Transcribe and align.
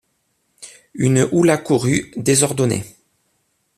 Une 0.95 1.29
houle 1.31 1.51
accourut, 1.51 2.11
désordonnée. 2.17 2.83